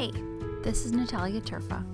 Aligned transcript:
Hey, 0.00 0.12
this 0.62 0.86
is 0.86 0.92
Natalia 0.92 1.42
Terfa, 1.42 1.84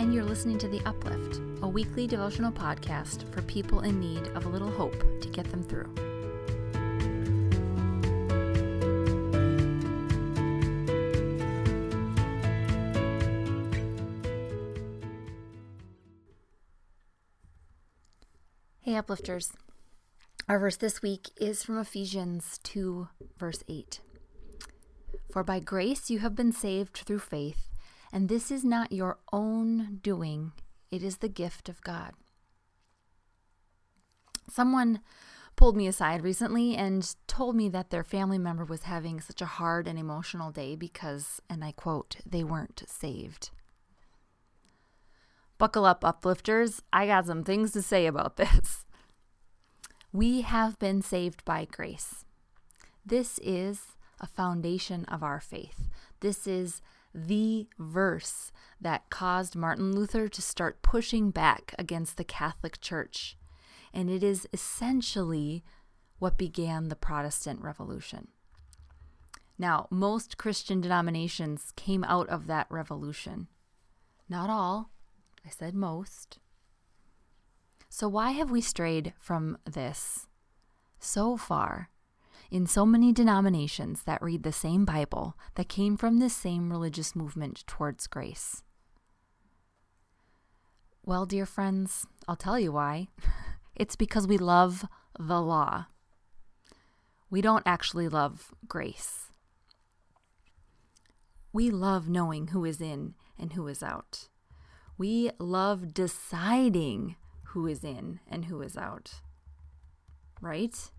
and 0.00 0.12
you're 0.12 0.24
listening 0.24 0.58
to 0.58 0.66
The 0.66 0.80
Uplift, 0.84 1.40
a 1.62 1.68
weekly 1.68 2.08
devotional 2.08 2.50
podcast 2.50 3.32
for 3.32 3.42
people 3.42 3.82
in 3.82 4.00
need 4.00 4.26
of 4.34 4.46
a 4.46 4.48
little 4.48 4.72
hope 4.72 5.00
to 5.20 5.28
get 5.28 5.48
them 5.52 5.62
through. 5.62 5.88
Hey, 18.80 18.94
Uplifters. 18.94 19.52
Our 20.48 20.58
verse 20.58 20.76
this 20.76 21.02
week 21.02 21.28
is 21.36 21.62
from 21.62 21.78
Ephesians 21.78 22.58
2, 22.64 23.06
verse 23.38 23.62
8. 23.68 24.00
For 25.34 25.42
by 25.42 25.58
grace 25.58 26.10
you 26.10 26.20
have 26.20 26.36
been 26.36 26.52
saved 26.52 26.98
through 26.98 27.18
faith, 27.18 27.68
and 28.12 28.28
this 28.28 28.52
is 28.52 28.64
not 28.64 28.92
your 28.92 29.18
own 29.32 29.98
doing, 30.00 30.52
it 30.92 31.02
is 31.02 31.16
the 31.16 31.28
gift 31.28 31.68
of 31.68 31.80
God. 31.80 32.12
Someone 34.48 35.00
pulled 35.56 35.76
me 35.76 35.88
aside 35.88 36.22
recently 36.22 36.76
and 36.76 37.16
told 37.26 37.56
me 37.56 37.68
that 37.70 37.90
their 37.90 38.04
family 38.04 38.38
member 38.38 38.64
was 38.64 38.84
having 38.84 39.20
such 39.20 39.42
a 39.42 39.46
hard 39.58 39.88
and 39.88 39.98
emotional 39.98 40.52
day 40.52 40.76
because, 40.76 41.42
and 41.50 41.64
I 41.64 41.72
quote, 41.72 42.18
they 42.24 42.44
weren't 42.44 42.84
saved. 42.86 43.50
Buckle 45.58 45.84
up, 45.84 46.04
uplifters. 46.04 46.80
I 46.92 47.08
got 47.08 47.26
some 47.26 47.42
things 47.42 47.72
to 47.72 47.82
say 47.82 48.06
about 48.06 48.36
this. 48.36 48.84
We 50.12 50.42
have 50.42 50.78
been 50.78 51.02
saved 51.02 51.44
by 51.44 51.64
grace. 51.64 52.24
This 53.04 53.40
is 53.42 53.94
a 54.20 54.26
foundation 54.26 55.04
of 55.06 55.22
our 55.22 55.40
faith. 55.40 55.88
This 56.20 56.46
is 56.46 56.80
the 57.14 57.68
verse 57.78 58.52
that 58.80 59.08
caused 59.10 59.54
Martin 59.54 59.94
Luther 59.94 60.28
to 60.28 60.42
start 60.42 60.82
pushing 60.82 61.30
back 61.30 61.74
against 61.78 62.16
the 62.16 62.24
Catholic 62.24 62.80
Church. 62.80 63.36
And 63.92 64.10
it 64.10 64.22
is 64.22 64.48
essentially 64.52 65.62
what 66.18 66.36
began 66.36 66.88
the 66.88 66.96
Protestant 66.96 67.60
Revolution. 67.60 68.28
Now, 69.58 69.86
most 69.90 70.36
Christian 70.36 70.80
denominations 70.80 71.72
came 71.76 72.02
out 72.04 72.28
of 72.28 72.46
that 72.48 72.66
revolution. 72.70 73.46
Not 74.28 74.50
all, 74.50 74.90
I 75.46 75.50
said 75.50 75.74
most. 75.74 76.38
So, 77.88 78.08
why 78.08 78.32
have 78.32 78.50
we 78.50 78.60
strayed 78.60 79.12
from 79.20 79.58
this 79.64 80.26
so 80.98 81.36
far? 81.36 81.90
In 82.50 82.66
so 82.66 82.84
many 82.86 83.12
denominations 83.12 84.02
that 84.04 84.22
read 84.22 84.42
the 84.42 84.52
same 84.52 84.84
Bible 84.84 85.36
that 85.54 85.68
came 85.68 85.96
from 85.96 86.18
this 86.18 86.34
same 86.34 86.70
religious 86.70 87.14
movement 87.14 87.64
towards 87.66 88.06
grace? 88.06 88.62
Well, 91.04 91.26
dear 91.26 91.46
friends, 91.46 92.06
I'll 92.26 92.36
tell 92.36 92.58
you 92.58 92.72
why. 92.72 93.08
It's 93.76 93.96
because 93.96 94.28
we 94.28 94.38
love 94.38 94.84
the 95.18 95.42
law. 95.42 95.86
We 97.28 97.40
don't 97.40 97.66
actually 97.66 98.08
love 98.08 98.54
grace. 98.68 99.32
We 101.52 101.70
love 101.70 102.08
knowing 102.08 102.48
who 102.48 102.64
is 102.64 102.80
in 102.80 103.14
and 103.38 103.54
who 103.54 103.66
is 103.66 103.82
out. 103.82 104.28
We 104.96 105.30
love 105.40 105.92
deciding 105.92 107.16
who 107.48 107.66
is 107.66 107.82
in 107.82 108.20
and 108.28 108.44
who 108.44 108.62
is 108.62 108.76
out. 108.76 109.14
Right? 110.40 110.90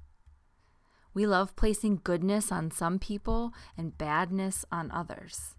We 1.16 1.26
love 1.26 1.56
placing 1.56 2.02
goodness 2.04 2.52
on 2.52 2.70
some 2.70 3.00
people 3.00 3.54
and 3.76 3.98
badness 3.98 4.66
on 4.72 4.92
others. 4.92 5.56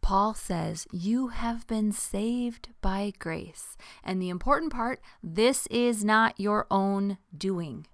Paul 0.00 0.34
says, 0.34 0.86
You 0.90 1.28
have 1.28 1.66
been 1.66 1.92
saved 1.92 2.68
by 2.80 3.12
grace. 3.18 3.76
And 4.02 4.22
the 4.22 4.30
important 4.30 4.72
part 4.72 5.00
this 5.22 5.66
is 5.66 6.04
not 6.04 6.40
your 6.40 6.66
own 6.70 7.18
doing. 7.36 7.86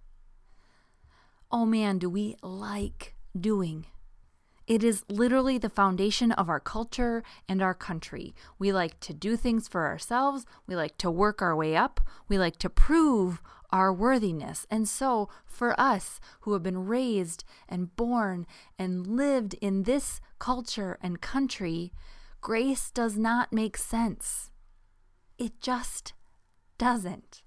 Oh 1.50 1.66
man, 1.66 1.98
do 1.98 2.08
we 2.08 2.36
like 2.42 3.14
doing? 3.38 3.86
It 4.66 4.84
is 4.84 5.04
literally 5.08 5.58
the 5.58 5.68
foundation 5.68 6.32
of 6.32 6.48
our 6.48 6.60
culture 6.60 7.24
and 7.48 7.60
our 7.60 7.74
country. 7.74 8.34
We 8.58 8.72
like 8.72 9.00
to 9.00 9.12
do 9.12 9.36
things 9.36 9.66
for 9.66 9.86
ourselves. 9.86 10.46
We 10.66 10.76
like 10.76 10.98
to 10.98 11.10
work 11.10 11.42
our 11.42 11.56
way 11.56 11.76
up. 11.76 12.00
We 12.28 12.38
like 12.38 12.58
to 12.58 12.70
prove 12.70 13.42
our 13.72 13.92
worthiness. 13.92 14.66
And 14.70 14.88
so, 14.88 15.28
for 15.44 15.78
us 15.80 16.20
who 16.40 16.52
have 16.52 16.62
been 16.62 16.86
raised 16.86 17.44
and 17.68 17.94
born 17.96 18.46
and 18.78 19.06
lived 19.06 19.54
in 19.54 19.84
this 19.84 20.20
culture 20.38 20.98
and 21.00 21.20
country, 21.20 21.92
grace 22.40 22.90
does 22.90 23.16
not 23.16 23.52
make 23.52 23.76
sense. 23.76 24.50
It 25.38 25.60
just 25.60 26.12
doesn't. 26.76 27.42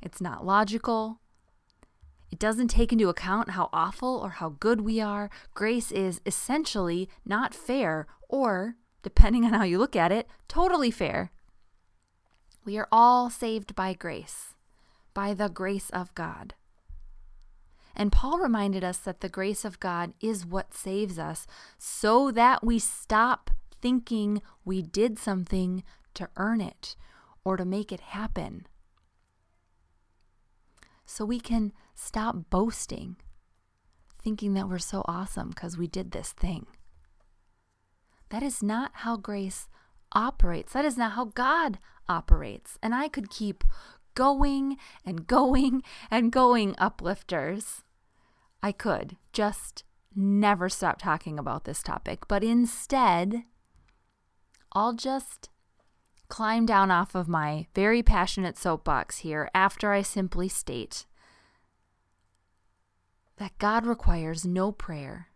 It's 0.00 0.20
not 0.20 0.44
logical. 0.44 1.20
It 2.32 2.38
doesn't 2.38 2.68
take 2.68 2.92
into 2.92 3.08
account 3.08 3.50
how 3.50 3.68
awful 3.72 4.18
or 4.18 4.30
how 4.30 4.56
good 4.58 4.80
we 4.80 5.00
are. 5.00 5.30
Grace 5.54 5.92
is 5.92 6.20
essentially 6.26 7.08
not 7.24 7.54
fair, 7.54 8.06
or, 8.28 8.76
depending 9.02 9.44
on 9.44 9.52
how 9.52 9.62
you 9.62 9.78
look 9.78 9.94
at 9.94 10.10
it, 10.10 10.26
totally 10.48 10.90
fair. 10.90 11.30
We 12.64 12.76
are 12.76 12.88
all 12.90 13.30
saved 13.30 13.74
by 13.74 13.92
grace 13.92 14.54
by 15.14 15.32
the 15.32 15.48
grace 15.48 15.88
of 15.90 16.14
God. 16.14 16.54
And 17.96 18.10
Paul 18.10 18.38
reminded 18.38 18.82
us 18.82 18.98
that 18.98 19.20
the 19.20 19.28
grace 19.28 19.64
of 19.64 19.80
God 19.80 20.12
is 20.20 20.44
what 20.44 20.74
saves 20.74 21.18
us 21.18 21.46
so 21.78 22.30
that 22.32 22.64
we 22.64 22.78
stop 22.78 23.50
thinking 23.80 24.42
we 24.64 24.82
did 24.82 25.18
something 25.18 25.84
to 26.14 26.28
earn 26.36 26.60
it 26.60 26.96
or 27.44 27.56
to 27.56 27.64
make 27.64 27.92
it 27.92 28.00
happen. 28.00 28.66
So 31.06 31.24
we 31.24 31.38
can 31.38 31.72
stop 31.94 32.50
boasting, 32.50 33.16
thinking 34.22 34.54
that 34.54 34.68
we're 34.68 34.78
so 34.78 35.04
awesome 35.06 35.50
because 35.50 35.78
we 35.78 35.86
did 35.86 36.10
this 36.10 36.32
thing. 36.32 36.66
That 38.30 38.42
is 38.42 38.62
not 38.62 38.90
how 38.94 39.16
grace 39.16 39.68
operates. 40.12 40.72
That 40.72 40.84
is 40.84 40.96
not 40.96 41.12
how 41.12 41.26
God 41.26 41.78
operates. 42.08 42.78
And 42.82 42.94
I 42.94 43.08
could 43.08 43.30
keep 43.30 43.62
going 44.14 44.76
and 45.04 45.26
going 45.26 45.82
and 46.10 46.32
going, 46.32 46.74
uplifters. 46.78 47.82
I 48.62 48.72
could 48.72 49.16
just 49.32 49.84
never 50.14 50.68
stop 50.68 51.00
talking 51.00 51.38
about 51.38 51.64
this 51.64 51.82
topic, 51.82 52.26
but 52.28 52.44
instead, 52.44 53.44
I'll 54.72 54.94
just 54.94 55.50
climb 56.28 56.66
down 56.66 56.90
off 56.90 57.14
of 57.14 57.28
my 57.28 57.66
very 57.74 58.02
passionate 58.02 58.56
soapbox 58.56 59.18
here 59.18 59.50
after 59.54 59.92
I 59.92 60.02
simply 60.02 60.48
state 60.48 61.06
that 63.36 63.58
God 63.58 63.84
requires 63.84 64.44
no 64.44 64.72
prayer, 64.72 65.28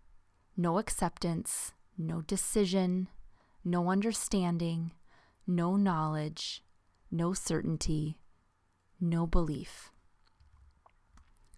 no 0.57 0.79
acceptance, 0.79 1.73
no 1.97 2.21
decision, 2.23 3.09
no 3.65 3.91
understanding, 3.91 4.93
no 5.47 5.77
knowledge, 5.77 6.63
no 7.11 7.33
certainty, 7.33 8.19
no 9.01 9.27
belief. 9.27 9.91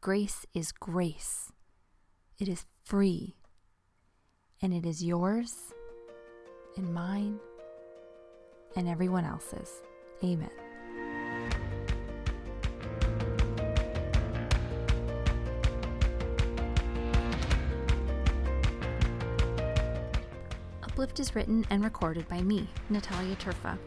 Grace 0.01 0.47
is 0.55 0.73
grace, 0.73 1.53
it 2.39 2.49
is 2.49 2.65
free, 2.83 3.37
and 4.63 4.73
it 4.73 4.87
is 4.87 5.03
yours 5.05 5.55
and 6.77 6.93
mine 6.93 7.39
and 8.77 8.89
everyone 8.89 9.25
else's. 9.25 9.83
Amen. 10.23 10.51
Uplift 20.83 21.21
is 21.21 21.35
written 21.35 21.65
and 21.71 21.83
recorded 21.83 22.29
by 22.29 22.43
me, 22.43 22.69
Natalia 22.91 23.37
Terfa. 23.37 23.79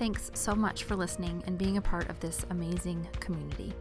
Thanks 0.00 0.30
so 0.32 0.54
much 0.54 0.84
for 0.84 0.96
listening 0.96 1.44
and 1.46 1.58
being 1.58 1.76
a 1.76 1.82
part 1.82 2.08
of 2.08 2.18
this 2.20 2.46
amazing 2.48 3.06
community. 3.20 3.74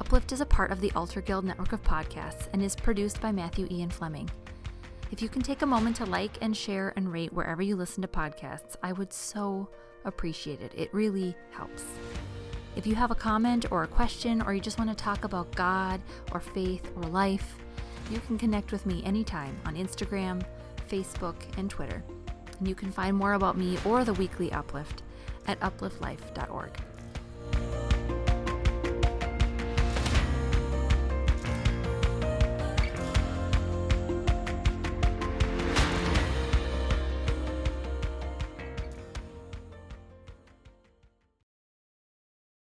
Uplift 0.00 0.32
is 0.32 0.40
a 0.40 0.46
part 0.46 0.72
of 0.72 0.80
the 0.80 0.90
Altar 0.96 1.20
Guild 1.20 1.44
network 1.44 1.72
of 1.72 1.84
podcasts 1.84 2.48
and 2.52 2.60
is 2.60 2.74
produced 2.74 3.20
by 3.20 3.30
Matthew 3.30 3.68
Ian 3.70 3.90
Fleming. 3.90 4.28
If 5.12 5.22
you 5.22 5.28
can 5.28 5.40
take 5.40 5.62
a 5.62 5.66
moment 5.66 5.94
to 5.98 6.04
like 6.04 6.32
and 6.40 6.56
share 6.56 6.92
and 6.96 7.12
rate 7.12 7.32
wherever 7.32 7.62
you 7.62 7.76
listen 7.76 8.02
to 8.02 8.08
podcasts, 8.08 8.74
I 8.82 8.90
would 8.90 9.12
so 9.12 9.68
appreciate 10.04 10.60
it. 10.60 10.72
It 10.74 10.92
really 10.92 11.36
helps. 11.52 11.84
If 12.74 12.84
you 12.84 12.96
have 12.96 13.12
a 13.12 13.14
comment 13.14 13.66
or 13.70 13.84
a 13.84 13.86
question, 13.86 14.42
or 14.42 14.52
you 14.52 14.60
just 14.60 14.78
want 14.78 14.90
to 14.90 14.96
talk 14.96 15.22
about 15.22 15.54
God 15.54 16.00
or 16.32 16.40
faith 16.40 16.90
or 16.96 17.02
life, 17.02 17.54
you 18.10 18.18
can 18.18 18.36
connect 18.36 18.72
with 18.72 18.84
me 18.84 19.00
anytime 19.04 19.56
on 19.64 19.76
Instagram, 19.76 20.42
Facebook, 20.90 21.36
and 21.56 21.70
Twitter. 21.70 22.02
And 22.58 22.68
you 22.68 22.74
can 22.74 22.92
find 22.92 23.16
more 23.16 23.34
about 23.34 23.56
me 23.56 23.78
or 23.84 24.04
the 24.04 24.14
weekly 24.14 24.52
uplift 24.52 25.02
at 25.46 25.60
upliftlife.org. 25.60 26.93